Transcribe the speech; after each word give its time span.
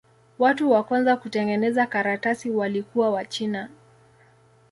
Watu 0.39 0.71
wa 0.71 0.83
kwanza 0.83 1.17
kutengeneza 1.17 1.85
karatasi 1.85 2.51
walikuwa 2.51 3.09
Wachina. 3.09 3.69